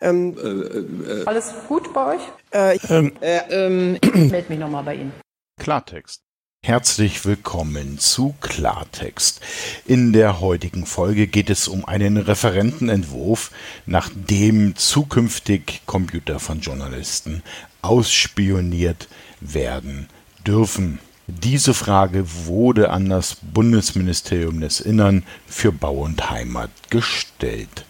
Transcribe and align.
Ähm, 0.00 0.36
äh, 0.36 1.24
Alles 1.24 1.52
gut 1.68 1.92
bei 1.94 2.16
euch? 2.16 2.20
Äh, 2.50 2.78
ähm, 2.88 3.12
äh, 3.20 3.40
ähm, 3.50 3.98
ich 4.02 4.30
melde 4.30 4.48
mich 4.50 4.58
nochmal 4.58 4.84
bei 4.84 4.94
Ihnen. 4.96 5.12
Klartext. 5.58 6.20
Herzlich 6.62 7.24
willkommen 7.24 7.98
zu 7.98 8.34
Klartext. 8.40 9.40
In 9.86 10.12
der 10.12 10.40
heutigen 10.40 10.84
Folge 10.84 11.28
geht 11.28 11.48
es 11.48 11.68
um 11.68 11.84
einen 11.84 12.16
Referentenentwurf, 12.16 13.52
nach 13.86 14.10
dem 14.12 14.74
zukünftig 14.74 15.82
Computer 15.86 16.40
von 16.40 16.60
Journalisten 16.60 17.42
ausspioniert 17.82 19.08
werden 19.40 20.08
dürfen. 20.44 20.98
Diese 21.28 21.72
Frage 21.72 22.24
wurde 22.46 22.90
an 22.90 23.08
das 23.08 23.36
Bundesministerium 23.36 24.60
des 24.60 24.80
Innern 24.80 25.24
für 25.46 25.72
Bau 25.72 25.94
und 26.02 26.30
Heimat 26.30 26.70
gestellt. 26.90 27.86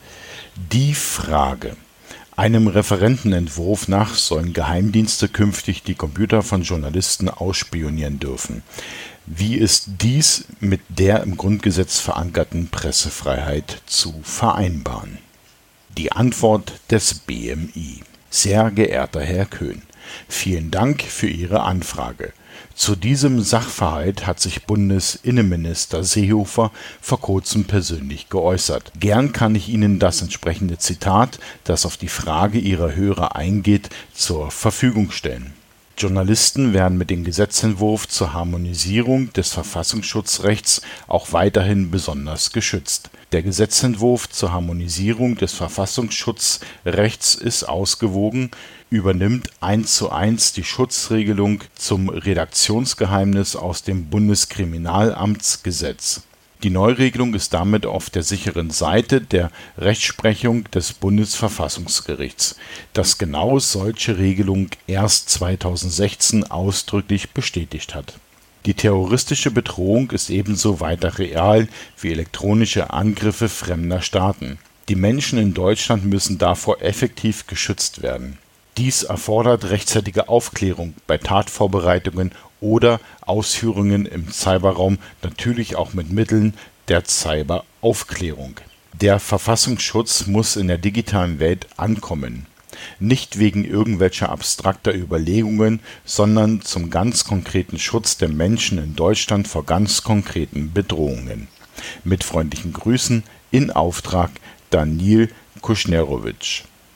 Die 0.54 0.95
Frage, 0.95 1.77
einem 2.37 2.68
Referentenentwurf 2.68 3.89
nach 3.89 4.15
sollen 4.15 4.52
Geheimdienste 4.52 5.29
künftig 5.29 5.83
die 5.83 5.95
Computer 5.95 6.43
von 6.43 6.62
Journalisten 6.62 7.30
ausspionieren 7.30 8.20
dürfen. 8.20 8.62
Wie 9.24 9.56
ist 9.56 9.87
dies 10.02 10.45
mit 10.60 10.80
der 10.88 11.23
im 11.23 11.37
Grundgesetz 11.37 11.98
verankerten 11.98 12.69
Pressefreiheit 12.69 13.83
zu 13.87 14.20
vereinbaren? 14.23 15.19
Die 15.96 16.12
Antwort 16.12 16.74
des 16.91 17.15
BMI. 17.15 18.02
Sehr 18.29 18.71
geehrter 18.71 19.23
Herr 19.23 19.46
Köhn, 19.46 19.82
vielen 20.28 20.70
Dank 20.70 21.02
für 21.02 21.28
Ihre 21.28 21.62
Anfrage. 21.62 22.33
Zu 22.74 22.95
diesem 22.95 23.41
Sachverhalt 23.41 24.27
hat 24.27 24.41
sich 24.41 24.65
Bundesinnenminister 24.65 26.05
Seehofer 26.05 26.73
vor 27.01 27.20
kurzem 27.20 27.65
persönlich 27.65 28.29
geäußert. 28.29 28.92
Gern 29.01 29.32
kann 29.32 29.55
ich 29.55 29.69
Ihnen 29.69 29.98
das 29.98 30.23
entsprechende 30.23 30.79
Zitat, 30.79 31.38
das 31.65 31.87
auf 31.87 31.96
die 31.96 32.09
Frage 32.09 32.59
Ihrer 32.59 32.95
Hörer 32.95 33.37
eingeht, 33.37 33.91
zur 34.15 34.51
Verfügung 34.51 35.10
stellen. 35.10 35.55
Journalisten 35.98 36.74
werden 36.74 36.98
mit 36.98 37.09
dem 37.09 37.24
Gesetzentwurf 37.24 38.07
zur 38.07 38.34
Harmonisierung 38.34 39.32
des 39.32 39.54
Verfassungsschutzrechts 39.54 40.82
auch 41.09 41.32
weiterhin 41.32 41.90
besonders 41.90 42.52
geschützt. 42.52 43.09
Der 43.32 43.43
Gesetzentwurf 43.43 44.29
zur 44.29 44.52
Harmonisierung 44.52 45.37
des 45.37 45.54
Verfassungsschutzrechts 45.54 47.34
ist 47.34 47.65
ausgewogen 47.65 48.51
übernimmt 48.90 49.48
eins 49.60 49.95
zu 49.95 50.10
eins 50.10 50.52
die 50.52 50.65
Schutzregelung 50.65 51.65
zum 51.74 52.10
Redaktionsgeheimnis 52.10 53.56
aus 53.56 53.82
dem 53.82 54.10
Bundeskriminalamtsgesetz. 54.10 56.21
Die 56.62 56.71
Neuregelung 56.71 57.35
ist 57.35 57.52
damit 57.52 57.85
auf 57.85 58.09
der 58.09 58.23
sicheren 58.23 58.71
Seite 58.71 59.21
der 59.21 59.51
Rechtsprechung 59.76 60.65
des 60.71 60.95
Bundesverfassungsgerichts, 60.95 62.57
das 62.95 63.18
genau 63.18 63.59
solche 63.59 64.16
Regelung 64.16 64.71
erst 64.87 65.28
2016 65.31 66.44
ausdrücklich 66.50 67.31
bestätigt 67.31 67.94
hat. 67.94 68.15
Die 68.65 68.75
terroristische 68.75 69.50
Bedrohung 69.50 70.10
ist 70.12 70.31
ebenso 70.31 70.81
weiter 70.81 71.19
real 71.19 71.69
wie 72.00 72.10
elektronische 72.10 72.91
Angriffe 72.91 73.50
fremder 73.50 74.00
Staaten. 74.00 74.59
Die 74.88 74.97
Menschen 74.97 75.38
in 75.38 75.53
Deutschland 75.53 76.06
müssen 76.06 76.38
davor 76.38 76.81
effektiv 76.81 77.47
geschützt 77.47 78.03
werden 78.03 78.38
dies 78.77 79.04
erfordert 79.04 79.71
rechtzeitige 79.71 80.28
Aufklärung 80.28 80.93
bei 81.06 81.16
Tatvorbereitungen 81.16 82.32
oder 82.60 83.00
Ausführungen 83.21 84.06
im 84.06 84.31
Cyberraum, 84.31 84.99
natürlich 85.22 85.76
auch 85.76 85.94
mit 85.94 86.10
Mitteln 86.10 86.54
der 86.88 87.04
Cyberaufklärung. 87.04 88.60
Der 89.00 89.19
Verfassungsschutz 89.19 90.26
muss 90.26 90.56
in 90.56 90.69
der 90.69 90.78
digitalen 90.78 91.38
Welt 91.38 91.66
ankommen. 91.77 92.47
Nicht 92.99 93.38
wegen 93.38 93.65
irgendwelcher 93.65 94.31
abstrakter 94.31 94.94
Überlegungen, 94.94 95.81
sondern 96.04 96.62
zum 96.62 96.91
ganz 96.91 97.25
konkreten 97.25 97.78
Schutz 97.78 98.16
der 98.16 98.28
Menschen 98.28 98.78
in 98.78 98.97
Deutschland 98.97 99.49
vor 99.49 99.65
ganz 99.65 100.03
konkreten 100.03 100.73
Bedrohungen. 100.73 101.49
Mit 102.05 102.25
freundlichen 102.25 102.73
Grüßen 102.73 103.23
in 103.50 103.71
Auftrag 103.71 104.31
Daniel 104.71 105.28
Kuschnerowitsch 105.61 106.65